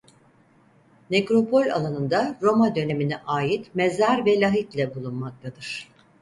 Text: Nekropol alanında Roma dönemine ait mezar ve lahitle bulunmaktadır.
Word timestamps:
Nekropol 1.09 1.69
alanında 1.69 2.37
Roma 2.41 2.75
dönemine 2.75 3.17
ait 3.27 3.75
mezar 3.75 4.25
ve 4.25 4.39
lahitle 4.39 4.95
bulunmaktadır. 4.95 5.91